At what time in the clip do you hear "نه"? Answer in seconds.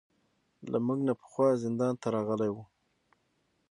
1.07-1.13